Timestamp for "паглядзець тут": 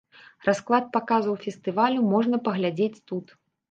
2.51-3.41